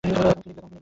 আমি 0.03 0.13
ফিনি 0.41 0.53
ব্লেক। 0.57 0.79